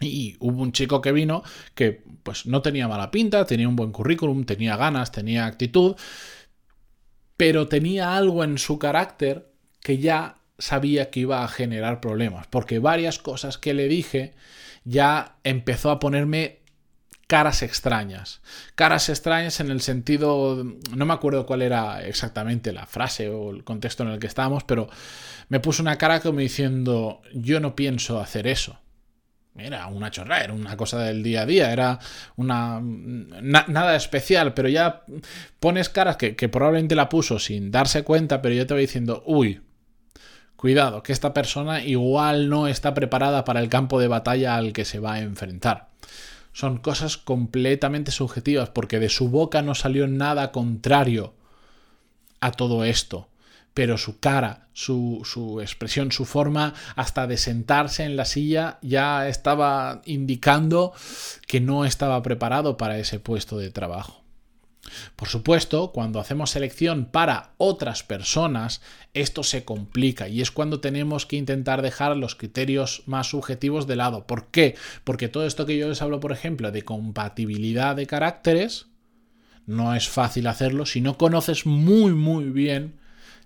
Y 0.00 0.36
hubo 0.38 0.60
un 0.60 0.72
chico 0.72 1.00
que 1.00 1.12
vino 1.12 1.44
que 1.74 2.02
pues 2.22 2.44
no 2.44 2.60
tenía 2.60 2.88
mala 2.88 3.10
pinta, 3.10 3.46
tenía 3.46 3.66
un 3.66 3.76
buen 3.76 3.90
currículum, 3.90 4.44
tenía 4.44 4.76
ganas, 4.76 5.12
tenía 5.12 5.46
actitud, 5.46 5.96
pero 7.38 7.68
tenía 7.68 8.14
algo 8.14 8.44
en 8.44 8.58
su 8.58 8.78
carácter 8.78 9.50
que 9.80 9.96
ya 9.96 10.41
sabía 10.58 11.10
que 11.10 11.20
iba 11.20 11.44
a 11.44 11.48
generar 11.48 12.00
problemas, 12.00 12.46
porque 12.46 12.78
varias 12.78 13.18
cosas 13.18 13.58
que 13.58 13.74
le 13.74 13.88
dije 13.88 14.34
ya 14.84 15.36
empezó 15.44 15.90
a 15.90 15.98
ponerme 15.98 16.62
caras 17.32 17.62
extrañas. 17.62 18.42
Caras 18.74 19.08
extrañas 19.08 19.58
en 19.60 19.70
el 19.70 19.80
sentido, 19.80 20.64
no 20.94 21.06
me 21.06 21.14
acuerdo 21.14 21.46
cuál 21.46 21.62
era 21.62 22.06
exactamente 22.06 22.72
la 22.72 22.84
frase 22.84 23.30
o 23.30 23.50
el 23.50 23.64
contexto 23.64 24.02
en 24.02 24.10
el 24.10 24.18
que 24.18 24.26
estábamos, 24.26 24.64
pero 24.64 24.88
me 25.48 25.58
puso 25.58 25.82
una 25.82 25.96
cara 25.96 26.20
como 26.20 26.40
diciendo, 26.40 27.22
yo 27.32 27.58
no 27.60 27.74
pienso 27.74 28.20
hacer 28.20 28.46
eso. 28.46 28.78
Era 29.56 29.86
una 29.86 30.10
chorra, 30.10 30.42
era 30.42 30.52
una 30.52 30.76
cosa 30.76 30.98
del 30.98 31.22
día 31.22 31.42
a 31.42 31.46
día, 31.46 31.72
era 31.72 31.98
una 32.36 32.80
nada 32.82 33.96
especial, 33.96 34.54
pero 34.54 34.68
ya 34.68 35.04
pones 35.60 35.88
caras 35.88 36.16
que, 36.16 36.36
que 36.36 36.48
probablemente 36.48 36.94
la 36.94 37.08
puso 37.08 37.38
sin 37.38 37.70
darse 37.70 38.02
cuenta, 38.02 38.42
pero 38.42 38.54
yo 38.54 38.66
te 38.66 38.74
voy 38.74 38.82
diciendo, 38.82 39.22
uy, 39.26 39.60
cuidado, 40.62 41.02
que 41.02 41.12
esta 41.12 41.34
persona 41.34 41.82
igual 41.82 42.48
no 42.48 42.68
está 42.68 42.94
preparada 42.94 43.44
para 43.44 43.58
el 43.58 43.68
campo 43.68 43.98
de 43.98 44.06
batalla 44.06 44.54
al 44.54 44.72
que 44.72 44.84
se 44.84 45.00
va 45.00 45.14
a 45.14 45.20
enfrentar. 45.20 45.88
Son 46.52 46.78
cosas 46.78 47.16
completamente 47.16 48.12
subjetivas, 48.12 48.70
porque 48.70 49.00
de 49.00 49.08
su 49.08 49.28
boca 49.28 49.60
no 49.62 49.74
salió 49.74 50.06
nada 50.06 50.52
contrario 50.52 51.34
a 52.38 52.52
todo 52.52 52.84
esto 52.84 53.28
pero 53.74 53.96
su 53.96 54.20
cara, 54.20 54.68
su, 54.74 55.22
su, 55.24 55.62
expresión, 55.62 56.12
su 56.12 56.26
forma 56.26 56.74
hasta 56.94 57.26
de 57.26 57.38
sentarse 57.38 58.04
en 58.04 58.16
la 58.16 58.26
silla 58.26 58.78
ya 58.82 59.28
estaba 59.28 60.02
indicando 60.04 60.92
que 61.46 61.60
no 61.60 61.86
estaba 61.86 62.22
preparado 62.22 62.76
para 62.76 62.98
ese 62.98 63.18
puesto 63.18 63.56
de 63.56 63.70
trabajo. 63.70 64.21
Por 65.16 65.28
supuesto, 65.28 65.92
cuando 65.92 66.20
hacemos 66.20 66.50
selección 66.50 67.06
para 67.06 67.52
otras 67.56 68.02
personas, 68.02 68.82
esto 69.14 69.42
se 69.42 69.64
complica 69.64 70.28
y 70.28 70.40
es 70.40 70.50
cuando 70.50 70.80
tenemos 70.80 71.24
que 71.24 71.36
intentar 71.36 71.82
dejar 71.82 72.16
los 72.16 72.34
criterios 72.34 73.02
más 73.06 73.28
subjetivos 73.28 73.86
de 73.86 73.96
lado. 73.96 74.26
¿Por 74.26 74.48
qué? 74.48 74.74
Porque 75.04 75.28
todo 75.28 75.46
esto 75.46 75.66
que 75.66 75.78
yo 75.78 75.88
les 75.88 76.02
hablo, 76.02 76.20
por 76.20 76.32
ejemplo, 76.32 76.72
de 76.72 76.82
compatibilidad 76.82 77.94
de 77.94 78.06
caracteres, 78.06 78.86
no 79.66 79.94
es 79.94 80.08
fácil 80.08 80.48
hacerlo 80.48 80.86
si 80.86 81.00
no 81.00 81.16
conoces 81.16 81.66
muy 81.66 82.12
muy 82.12 82.50
bien 82.50 82.98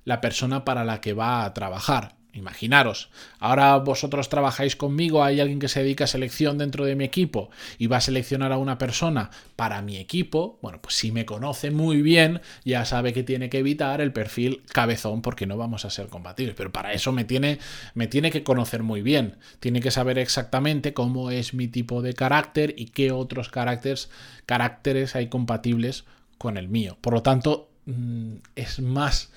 la 0.05 0.21
persona 0.21 0.65
para 0.65 0.85
la 0.85 1.01
que 1.01 1.13
va 1.13 1.45
a 1.45 1.53
trabajar. 1.53 2.16
Imaginaros, 2.37 3.09
ahora 3.39 3.75
vosotros 3.79 4.29
trabajáis 4.29 4.77
conmigo, 4.77 5.25
hay 5.25 5.41
alguien 5.41 5.59
que 5.59 5.69
se 5.69 5.83
dedica 5.83 6.05
a 6.05 6.07
selección 6.07 6.59
dentro 6.59 6.85
de 6.85 6.95
mi 6.95 7.05
equipo 7.05 7.49
y 7.79 7.87
va 7.87 7.97
a 7.97 8.01
seleccionar 8.03 8.53
a 8.53 8.59
una 8.59 8.77
persona 8.77 9.31
para 9.57 9.81
mi 9.81 9.97
equipo, 9.97 10.59
bueno, 10.61 10.79
pues 10.83 10.97
si 10.97 11.13
me 11.13 11.25
conoce 11.25 11.71
muy 11.71 12.03
bien, 12.03 12.43
ya 12.63 12.85
sabe 12.85 13.15
que 13.15 13.23
tiene 13.23 13.49
que 13.49 13.61
evitar 13.61 14.03
el 14.03 14.13
perfil 14.13 14.63
cabezón 14.71 15.23
porque 15.23 15.47
no 15.47 15.57
vamos 15.57 15.87
a 15.87 15.91
ser 15.91 16.09
compatibles, 16.09 16.55
pero 16.55 16.71
para 16.71 16.93
eso 16.93 17.11
me 17.11 17.25
tiene, 17.25 17.59
me 17.95 18.07
tiene 18.07 18.31
que 18.31 18.45
conocer 18.45 18.83
muy 18.83 19.01
bien, 19.01 19.37
tiene 19.59 19.81
que 19.81 19.91
saber 19.91 20.19
exactamente 20.19 20.93
cómo 20.93 21.31
es 21.31 21.55
mi 21.55 21.69
tipo 21.69 22.03
de 22.03 22.13
carácter 22.13 22.75
y 22.77 22.87
qué 22.87 23.13
otros 23.13 23.49
caracteres, 23.49 24.11
caracteres 24.45 25.17
hay 25.17 25.29
compatibles 25.29 26.05
con 26.37 26.59
el 26.59 26.69
mío. 26.69 26.99
Por 27.01 27.15
lo 27.15 27.23
tanto, 27.23 27.71
mm, 27.87 28.35
es 28.57 28.81
más 28.81 29.31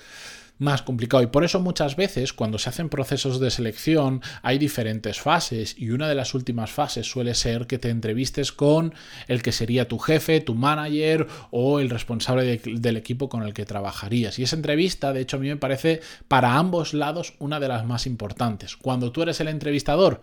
más 0.60 0.84
complicado. 0.84 1.24
Y 1.24 1.28
por 1.28 1.44
eso 1.44 1.60
muchas 1.60 1.96
veces 1.96 2.34
cuando 2.34 2.60
se 2.60 2.70
hacen 2.70 2.90
procesos 2.90 3.40
de 3.40 3.50
selección 3.50 4.22
hay 4.44 4.60
diferentes 4.60 5.20
fases 5.20 5.76
y 5.78 5.90
una 5.90 6.08
de 6.08 6.16
las 6.16 6.34
últimas 6.34 6.72
fases 6.72 7.10
suele 7.10 7.34
ser 7.34 7.66
que 7.66 7.80
te 7.80 7.90
entrevistes 7.90 8.52
con 8.52 8.94
el 9.28 9.42
que 9.42 9.52
sería 9.52 9.88
tu 9.88 9.98
jefe, 9.98 10.42
tu 10.42 10.54
manager 10.54 11.28
o 11.50 11.80
el 11.80 11.90
responsable 11.90 12.60
del 12.64 12.98
equipo 12.98 13.30
con 13.30 13.44
el 13.44 13.54
que 13.54 13.66
trabajarías. 13.66 14.38
Y 14.38 14.44
esa 14.44 14.56
entrevista, 14.56 15.14
de 15.14 15.22
hecho, 15.22 15.38
a 15.38 15.40
mí 15.40 15.48
me 15.48 15.58
parece 15.58 16.02
para 16.28 16.56
ambos 16.56 16.94
lados 16.94 17.34
una 17.40 17.60
de 17.60 17.70
las 17.70 17.86
más 17.86 18.06
importantes. 18.06 18.76
Cuando 18.76 19.12
tú 19.12 19.22
eres 19.24 19.40
el 19.40 19.48
entrevistador, 19.48 20.22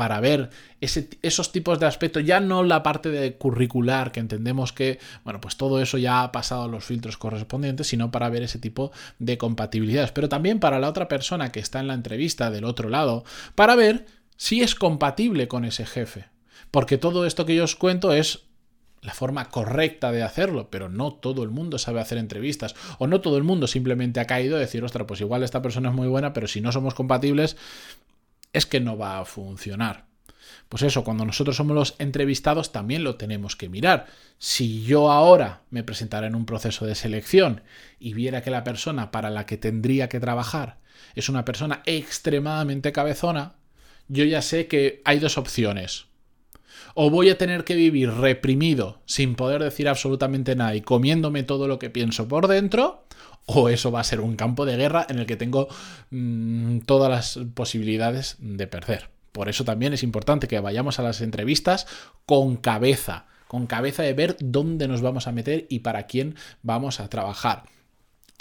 para 0.00 0.18
ver 0.18 0.48
esos 0.80 1.52
tipos 1.52 1.78
de 1.78 1.84
aspectos, 1.84 2.24
ya 2.24 2.40
no 2.40 2.62
la 2.62 2.82
parte 2.82 3.10
de 3.10 3.34
curricular, 3.34 4.12
que 4.12 4.20
entendemos 4.20 4.72
que, 4.72 4.98
bueno, 5.24 5.42
pues 5.42 5.58
todo 5.58 5.78
eso 5.82 5.98
ya 5.98 6.22
ha 6.22 6.32
pasado 6.32 6.68
los 6.68 6.86
filtros 6.86 7.18
correspondientes, 7.18 7.88
sino 7.88 8.10
para 8.10 8.30
ver 8.30 8.42
ese 8.42 8.58
tipo 8.58 8.92
de 9.18 9.36
compatibilidades, 9.36 10.10
pero 10.10 10.30
también 10.30 10.58
para 10.58 10.78
la 10.78 10.88
otra 10.88 11.06
persona 11.06 11.52
que 11.52 11.60
está 11.60 11.80
en 11.80 11.88
la 11.88 11.92
entrevista 11.92 12.50
del 12.50 12.64
otro 12.64 12.88
lado, 12.88 13.24
para 13.54 13.76
ver 13.76 14.06
si 14.38 14.62
es 14.62 14.74
compatible 14.74 15.48
con 15.48 15.66
ese 15.66 15.84
jefe. 15.84 16.30
Porque 16.70 16.96
todo 16.96 17.26
esto 17.26 17.44
que 17.44 17.56
yo 17.56 17.64
os 17.64 17.76
cuento 17.76 18.14
es 18.14 18.44
la 19.02 19.12
forma 19.12 19.50
correcta 19.50 20.12
de 20.12 20.22
hacerlo, 20.22 20.68
pero 20.70 20.88
no 20.88 21.12
todo 21.12 21.42
el 21.42 21.50
mundo 21.50 21.78
sabe 21.78 22.00
hacer 22.00 22.16
entrevistas, 22.16 22.74
o 22.98 23.06
no 23.06 23.20
todo 23.20 23.36
el 23.36 23.44
mundo 23.44 23.66
simplemente 23.66 24.20
ha 24.20 24.26
caído 24.26 24.56
a 24.56 24.60
decir, 24.60 24.84
ostras, 24.84 25.06
pues 25.06 25.20
igual 25.20 25.42
esta 25.42 25.62
persona 25.62 25.90
es 25.90 25.94
muy 25.94 26.08
buena, 26.08 26.32
pero 26.32 26.46
si 26.46 26.60
no 26.60 26.72
somos 26.72 26.94
compatibles, 26.94 27.56
es 28.52 28.66
que 28.66 28.80
no 28.80 28.96
va 28.96 29.18
a 29.18 29.24
funcionar. 29.24 30.06
Pues 30.68 30.82
eso, 30.82 31.04
cuando 31.04 31.24
nosotros 31.24 31.56
somos 31.56 31.74
los 31.74 31.94
entrevistados 31.98 32.72
también 32.72 33.04
lo 33.04 33.16
tenemos 33.16 33.56
que 33.56 33.68
mirar. 33.68 34.06
Si 34.38 34.84
yo 34.84 35.10
ahora 35.10 35.62
me 35.70 35.82
presentara 35.82 36.26
en 36.26 36.34
un 36.34 36.46
proceso 36.46 36.86
de 36.86 36.94
selección 36.94 37.62
y 37.98 38.14
viera 38.14 38.42
que 38.42 38.50
la 38.50 38.64
persona 38.64 39.10
para 39.10 39.30
la 39.30 39.46
que 39.46 39.56
tendría 39.56 40.08
que 40.08 40.20
trabajar 40.20 40.78
es 41.14 41.28
una 41.28 41.44
persona 41.44 41.82
extremadamente 41.86 42.92
cabezona, 42.92 43.54
yo 44.08 44.24
ya 44.24 44.42
sé 44.42 44.66
que 44.66 45.02
hay 45.04 45.18
dos 45.18 45.38
opciones. 45.38 46.06
O 46.94 47.10
voy 47.10 47.30
a 47.30 47.38
tener 47.38 47.64
que 47.64 47.74
vivir 47.74 48.10
reprimido, 48.10 49.00
sin 49.06 49.34
poder 49.34 49.62
decir 49.62 49.88
absolutamente 49.88 50.56
nada 50.56 50.74
y 50.74 50.80
comiéndome 50.80 51.42
todo 51.42 51.68
lo 51.68 51.78
que 51.78 51.90
pienso 51.90 52.28
por 52.28 52.48
dentro, 52.48 53.04
o 53.46 53.68
eso 53.68 53.90
va 53.90 54.00
a 54.00 54.04
ser 54.04 54.20
un 54.20 54.36
campo 54.36 54.64
de 54.66 54.76
guerra 54.76 55.06
en 55.08 55.18
el 55.18 55.26
que 55.26 55.36
tengo 55.36 55.68
mm, 56.10 56.80
todas 56.80 57.10
las 57.10 57.46
posibilidades 57.54 58.36
de 58.38 58.66
perder. 58.66 59.10
Por 59.32 59.48
eso 59.48 59.64
también 59.64 59.92
es 59.92 60.02
importante 60.02 60.48
que 60.48 60.60
vayamos 60.60 60.98
a 60.98 61.02
las 61.02 61.20
entrevistas 61.20 61.86
con 62.26 62.56
cabeza, 62.56 63.26
con 63.46 63.66
cabeza 63.66 64.02
de 64.02 64.12
ver 64.12 64.36
dónde 64.40 64.88
nos 64.88 65.02
vamos 65.02 65.26
a 65.26 65.32
meter 65.32 65.66
y 65.68 65.80
para 65.80 66.06
quién 66.06 66.34
vamos 66.62 67.00
a 67.00 67.08
trabajar. 67.08 67.64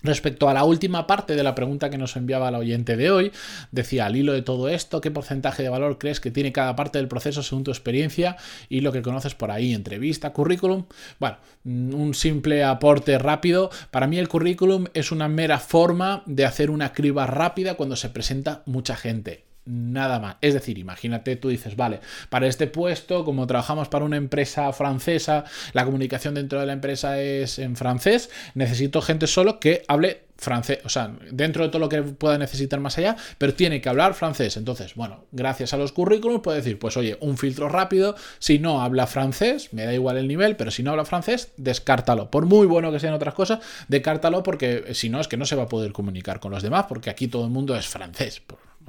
Respecto 0.03 0.47
a 0.49 0.53
la 0.53 0.63
última 0.63 1.07
parte 1.07 1.35
de 1.35 1.43
la 1.43 1.55
pregunta 1.55 1.89
que 1.89 1.97
nos 1.97 2.15
enviaba 2.15 2.51
la 2.51 2.59
oyente 2.59 2.95
de 2.95 3.11
hoy, 3.11 3.31
decía, 3.71 4.05
al 4.05 4.15
hilo 4.15 4.33
de 4.33 4.41
todo 4.41 4.69
esto, 4.69 5.01
¿qué 5.01 5.11
porcentaje 5.11 5.63
de 5.63 5.69
valor 5.69 5.97
crees 5.97 6.19
que 6.19 6.31
tiene 6.31 6.53
cada 6.53 6.75
parte 6.75 6.99
del 6.99 7.07
proceso 7.07 7.43
según 7.43 7.63
tu 7.63 7.71
experiencia 7.71 8.37
y 8.69 8.81
lo 8.81 8.91
que 8.91 9.01
conoces 9.01 9.35
por 9.35 9.51
ahí? 9.51 9.73
Entrevista, 9.73 10.31
currículum. 10.31 10.85
Bueno, 11.19 11.37
un 11.65 12.13
simple 12.13 12.63
aporte 12.63 13.17
rápido. 13.17 13.69
Para 13.91 14.07
mí 14.07 14.17
el 14.17 14.29
currículum 14.29 14.85
es 14.93 15.11
una 15.11 15.27
mera 15.27 15.59
forma 15.59 16.23
de 16.25 16.45
hacer 16.45 16.69
una 16.69 16.93
criba 16.93 17.27
rápida 17.27 17.75
cuando 17.75 17.95
se 17.95 18.09
presenta 18.09 18.63
mucha 18.65 18.95
gente 18.95 19.48
nada 19.69 20.19
más. 20.19 20.37
Es 20.41 20.53
decir, 20.53 20.77
imagínate, 20.77 21.35
tú 21.35 21.49
dices, 21.49 21.75
vale, 21.75 21.99
para 22.29 22.47
este 22.47 22.67
puesto, 22.67 23.23
como 23.23 23.47
trabajamos 23.47 23.87
para 23.87 24.05
una 24.05 24.17
empresa 24.17 24.73
francesa, 24.73 25.45
la 25.73 25.85
comunicación 25.85 26.33
dentro 26.33 26.59
de 26.59 26.65
la 26.65 26.73
empresa 26.73 27.21
es 27.21 27.59
en 27.59 27.75
francés, 27.75 28.29
necesito 28.55 29.01
gente 29.01 29.27
solo 29.27 29.59
que 29.59 29.83
hable 29.87 30.29
francés, 30.39 30.79
o 30.85 30.89
sea, 30.89 31.11
dentro 31.31 31.63
de 31.63 31.69
todo 31.69 31.79
lo 31.79 31.89
que 31.89 32.01
pueda 32.01 32.37
necesitar 32.37 32.79
más 32.79 32.97
allá, 32.97 33.17
pero 33.37 33.53
tiene 33.53 33.81
que 33.81 33.89
hablar 33.89 34.13
francés. 34.13 34.55
Entonces, 34.57 34.95
bueno, 34.95 35.25
gracias 35.31 35.73
a 35.73 35.77
los 35.77 35.91
currículums 35.91 36.41
puedo 36.41 36.55
decir, 36.55 36.79
pues 36.79 36.95
oye, 36.97 37.17
un 37.19 37.37
filtro 37.37 37.67
rápido, 37.67 38.15
si 38.39 38.57
no 38.57 38.81
habla 38.81 39.05
francés, 39.05 39.73
me 39.73 39.85
da 39.85 39.93
igual 39.93 40.17
el 40.17 40.27
nivel, 40.27 40.55
pero 40.55 40.71
si 40.71 40.81
no 40.81 40.91
habla 40.91 41.05
francés, 41.05 41.51
descártalo. 41.57 42.31
Por 42.31 42.45
muy 42.45 42.65
bueno 42.67 42.91
que 42.91 42.99
sean 42.99 43.13
otras 43.13 43.33
cosas, 43.33 43.59
descártalo 43.89 44.41
porque 44.41 44.93
si 44.93 45.09
no 45.09 45.19
es 45.19 45.27
que 45.27 45.37
no 45.37 45.45
se 45.45 45.57
va 45.57 45.63
a 45.63 45.69
poder 45.69 45.91
comunicar 45.91 46.39
con 46.39 46.51
los 46.51 46.63
demás, 46.63 46.85
porque 46.87 47.09
aquí 47.09 47.27
todo 47.27 47.43
el 47.43 47.51
mundo 47.51 47.75
es 47.75 47.87
francés, 47.87 48.41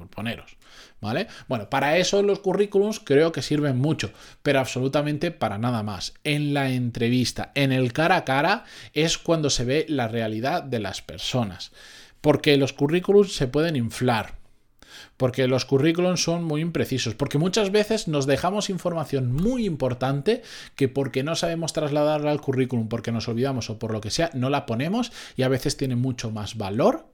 poneros. 0.09 0.57
¿Vale? 1.01 1.29
Bueno, 1.49 1.71
para 1.71 1.97
eso 1.97 2.23
los 2.23 2.41
currículums 2.41 3.01
creo 3.01 3.33
que 3.33 3.43
sirven 3.43 3.79
mucho, 3.79 4.13
pero 4.43 4.61
absolutamente 4.61 5.31
para 5.31 5.59
nada 5.59 5.83
más. 5.83 6.15
En 6.25 6.53
la 6.55 6.71
entrevista, 6.71 7.53
en 7.55 7.73
el 7.73 7.93
cara 7.93 8.17
a 8.17 8.25
cara, 8.25 8.65
es 8.93 9.19
cuando 9.19 9.51
se 9.51 9.65
ve 9.65 9.87
la 9.89 10.09
realidad 10.09 10.63
de 10.63 10.81
las 10.81 11.01
personas. 11.01 11.73
Porque 12.21 12.57
los 12.59 12.75
currículums 12.75 13.35
se 13.35 13.49
pueden 13.49 13.77
inflar, 13.77 14.41
porque 15.17 15.47
los 15.47 15.65
currículums 15.65 16.23
son 16.23 16.45
muy 16.45 16.61
imprecisos, 16.61 17.15
porque 17.15 17.39
muchas 17.39 17.71
veces 17.71 18.09
nos 18.09 18.27
dejamos 18.27 18.71
información 18.71 19.33
muy 19.33 19.67
importante 19.67 20.43
que 20.77 20.89
porque 20.89 21.23
no 21.23 21.37
sabemos 21.37 21.73
trasladarla 21.73 22.31
al 22.31 22.41
currículum, 22.41 22.89
porque 22.89 23.13
nos 23.13 23.29
olvidamos 23.29 23.71
o 23.71 23.79
por 23.79 23.93
lo 23.93 24.01
que 24.01 24.11
sea, 24.11 24.31
no 24.35 24.51
la 24.51 24.67
ponemos 24.67 25.13
y 25.37 25.43
a 25.43 25.49
veces 25.49 25.77
tiene 25.77 25.97
mucho 25.97 26.31
más 26.31 26.57
valor 26.57 27.07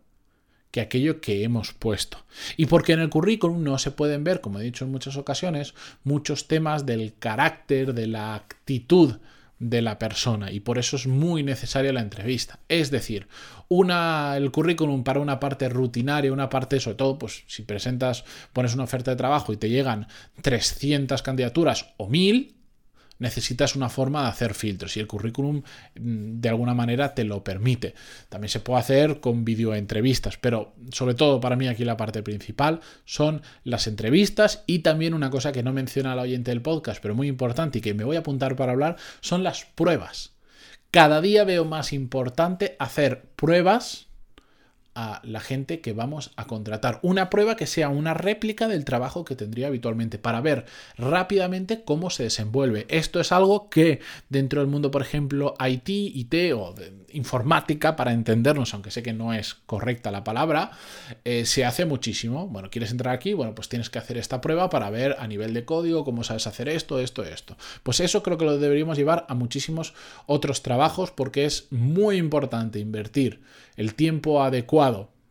que 0.71 0.81
aquello 0.81 1.21
que 1.21 1.43
hemos 1.45 1.73
puesto. 1.73 2.19
Y 2.57 2.67
porque 2.67 2.93
en 2.93 3.01
el 3.01 3.11
currículum 3.11 3.63
no 3.63 3.79
se 3.79 3.91
pueden 3.91 4.25
ver, 4.25 4.41
como 4.41 4.61
he 4.61 4.65
dicho 4.65 4.85
en 4.85 4.93
muchas 4.93 5.17
ocasiones, 5.17 5.75
muchos 6.05 6.49
temas 6.49 6.87
del 6.87 7.15
carácter, 7.19 7.95
de 7.95 8.07
la 8.07 8.35
actitud 8.35 9.17
de 9.59 9.81
la 9.81 9.99
persona 9.99 10.53
y 10.53 10.61
por 10.61 10.79
eso 10.79 10.97
es 10.97 11.07
muy 11.07 11.43
necesaria 11.43 11.93
la 11.93 12.01
entrevista. 12.01 12.59
Es 12.69 12.91
decir, 12.91 13.27
una, 13.69 14.37
el 14.37 14.51
currículum 14.51 15.03
para 15.03 15.21
una 15.21 15.41
parte 15.41 15.69
rutinaria, 15.69 16.33
una 16.33 16.51
parte, 16.51 16.79
sobre 16.79 16.97
todo, 16.97 17.19
pues 17.19 17.45
si 17.47 17.63
presentas, 17.63 18.25
pones 18.53 18.75
una 18.75 18.85
oferta 18.85 19.11
de 19.11 19.17
trabajo 19.17 19.53
y 19.53 19.57
te 19.57 19.71
llegan 19.71 20.09
300 20.43 21.23
candidaturas 21.23 21.95
o 21.97 22.09
1000, 22.09 22.55
necesitas 23.19 23.77
una 23.77 23.89
forma 23.89 24.23
de 24.23 24.29
hacer 24.29 24.55
filtros 24.55 24.97
y 24.97 25.01
el 25.01 25.07
currículum 25.07 25.63
mm, 25.99 26.41
de 26.41 26.49
alguna 26.49 26.75
manera 26.75 27.15
te 27.15 27.25
lo 27.25 27.43
permite. 27.43 27.95
También 28.29 28.51
se 28.51 28.61
puede 28.61 28.81
hacer 28.81 29.21
con 29.21 29.45
videoentrevistas, 29.45 30.37
pero 30.37 30.75
sobre 30.93 31.15
todo 31.15 31.41
para 31.41 31.57
mí 31.57 31.69
aquí 31.69 31.85
la 31.85 31.97
parte 31.97 32.23
principal 32.23 32.81
son 33.05 33.43
las 33.65 33.87
entrevistas 33.87 34.65
y 34.67 34.81
también 34.81 35.15
una 35.15 35.31
cosa 35.31 35.53
que 35.53 35.63
no 35.63 35.73
menciona 35.73 36.13
el 36.13 36.19
oyente 36.19 36.51
del 36.51 36.63
podcast, 36.63 37.01
pero 37.03 37.15
muy 37.15 37.29
importante 37.29 37.79
y 37.79 37.83
que 37.83 37.95
me 37.95 38.05
voy 38.05 38.17
a 38.17 38.21
apuntar 38.21 38.57
para 38.57 38.73
hablar, 38.73 38.97
son 39.21 39.43
las 39.43 39.65
pruebas. 39.65 40.33
Cada 40.91 41.21
día 41.21 41.45
veo 41.45 41.65
más 41.65 41.93
importante 41.93 42.77
hacer 42.79 43.29
pruebas 43.37 44.06
a 44.97 45.21
la 45.25 45.41
gente 45.41 45.81
que 45.81 45.93
vamos 45.93 46.33
a 46.37 46.47
contratar. 46.47 46.99
Una 47.03 47.29
prueba 47.29 47.55
que 47.55 47.67
sea 47.67 47.91
una 47.91 48.15
réplica 48.15 48.67
del 48.67 48.87
trabajo 48.87 49.27
que 49.27 49.37
tendría 49.37 49.67
habitualmente 49.67 50.19
para 50.19 50.41
ver 50.41 50.65
rápidamente 50.97 51.85
cómo 51.85 52.09
se 52.09 52.25
desenvuelve. 52.25 52.87
Esto 52.89 53.21
es 53.21 53.31
algo 53.31 53.69
que 53.69 54.01
dentro 54.31 54.61
del 54.61 54.71
mundo, 54.71 54.91
por 54.91 55.03
ejemplo, 55.03 55.55
IT, 55.61 55.89
IT 55.89 56.35
o 56.57 56.73
de 56.73 56.95
informática, 57.13 57.95
para 57.95 58.13
entendernos, 58.13 58.73
aunque 58.73 58.91
sé 58.91 59.03
que 59.03 59.13
no 59.13 59.35
es 59.35 59.55
correcta 59.55 60.11
la 60.11 60.25
palabra, 60.25 60.71
eh, 61.25 61.45
se 61.45 61.67
hace 61.67 61.85
muchísimo. 61.85 62.49
Bueno, 62.49 62.71
quieres 62.71 62.91
entrar 62.91 63.15
aquí, 63.15 63.35
bueno, 63.35 63.55
pues 63.55 63.69
tienes 63.69 63.91
que 63.91 63.99
hacer 63.99 64.17
esta 64.17 64.41
prueba 64.41 64.71
para 64.71 64.89
ver 64.89 65.17
a 65.19 65.27
nivel 65.27 65.53
de 65.53 65.67
código 65.67 66.05
cómo 66.05 66.25
sabes 66.25 66.47
hacer 66.47 66.71
esto, 66.71 67.01
esto, 67.01 67.23
esto. 67.23 67.57
Pues 67.83 68.01
eso 68.01 68.23
creo 68.23 68.39
que 68.39 68.47
lo 68.47 68.59
deberíamos 68.59 68.97
llevar 68.97 69.27
a 69.29 69.35
muchísimos 69.35 69.93
otros 70.25 70.63
trabajos 70.63 71.11
porque 71.11 71.45
es 71.45 71.67
muy 71.71 72.17
importante 72.17 72.79
invertir 72.79 73.41
el 73.77 73.95
tiempo 73.95 74.43
adecuado 74.43 74.86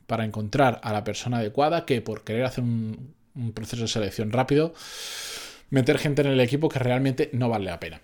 para 0.07 0.25
encontrar 0.25 0.79
a 0.83 0.93
la 0.93 1.03
persona 1.03 1.37
adecuada 1.37 1.85
que 1.85 2.01
por 2.01 2.23
querer 2.23 2.45
hacer 2.45 2.63
un, 2.63 3.13
proceso 3.53 3.83
de 3.83 3.87
selección 3.89 4.31
rápido, 4.31 4.73
meter 5.69 5.97
gente 5.97 6.21
en 6.21 6.29
el 6.29 6.39
equipo 6.39 6.69
que 6.69 6.79
realmente 6.79 7.29
no 7.33 7.49
vale 7.49 7.65
la 7.65 7.79
pena. 7.79 8.01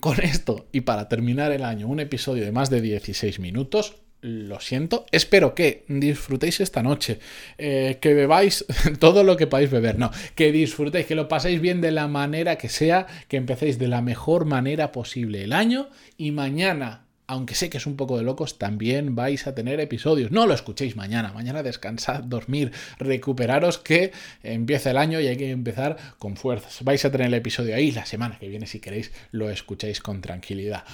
Con 0.00 0.20
esto 0.20 0.66
y 0.72 0.82
para 0.82 1.08
terminar 1.08 1.52
el 1.52 1.64
año, 1.64 1.86
un 1.86 2.00
episodio 2.00 2.44
de 2.44 2.52
más 2.52 2.70
de 2.70 2.80
16 2.80 3.38
minutos. 3.40 3.96
Lo 4.24 4.60
siento, 4.60 5.04
espero 5.10 5.52
que 5.52 5.84
disfrutéis 5.88 6.60
esta 6.60 6.80
noche, 6.80 7.18
eh, 7.58 7.98
que 8.00 8.14
bebáis 8.14 8.64
todo 9.00 9.24
lo 9.24 9.36
que 9.36 9.48
podáis 9.48 9.68
beber, 9.68 9.98
no, 9.98 10.12
que 10.36 10.52
disfrutéis, 10.52 11.06
que 11.06 11.16
lo 11.16 11.26
paséis 11.26 11.60
bien 11.60 11.80
de 11.80 11.90
la 11.90 12.06
manera 12.06 12.56
que 12.56 12.68
sea, 12.68 13.08
que 13.26 13.36
empecéis 13.36 13.80
de 13.80 13.88
la 13.88 14.00
mejor 14.00 14.44
manera 14.44 14.92
posible 14.92 15.42
el 15.42 15.52
año 15.52 15.88
y 16.16 16.30
mañana 16.30 17.06
aunque 17.26 17.54
sé 17.54 17.70
que 17.70 17.78
es 17.78 17.86
un 17.86 17.96
poco 17.96 18.16
de 18.16 18.24
locos, 18.24 18.58
también 18.58 19.14
vais 19.14 19.46
a 19.46 19.54
tener 19.54 19.80
episodios. 19.80 20.30
No 20.30 20.46
lo 20.46 20.54
escuchéis 20.54 20.96
mañana, 20.96 21.32
mañana 21.32 21.62
descansad, 21.62 22.22
dormir, 22.24 22.72
recuperaros 22.98 23.78
que 23.78 24.12
empieza 24.42 24.90
el 24.90 24.96
año 24.96 25.20
y 25.20 25.28
hay 25.28 25.36
que 25.36 25.50
empezar 25.50 25.96
con 26.18 26.36
fuerzas. 26.36 26.82
Vais 26.84 27.04
a 27.04 27.10
tener 27.10 27.28
el 27.28 27.34
episodio 27.34 27.74
ahí 27.74 27.90
la 27.90 28.06
semana 28.06 28.38
que 28.38 28.48
viene 28.48 28.66
si 28.66 28.80
queréis 28.80 29.12
lo 29.30 29.50
escuchéis 29.50 30.00
con 30.00 30.20
tranquilidad. 30.20 30.84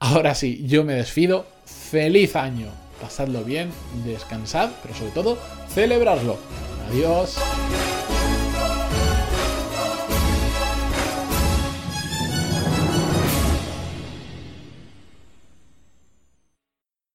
Ahora 0.00 0.34
sí, 0.34 0.64
yo 0.66 0.84
me 0.84 0.94
despido. 0.94 1.46
Feliz 1.64 2.36
año. 2.36 2.68
Pasadlo 3.00 3.44
bien, 3.44 3.70
descansad, 4.04 4.70
pero 4.82 4.94
sobre 4.94 5.12
todo, 5.12 5.38
celebrarlo. 5.68 6.38
Adiós. 6.88 7.36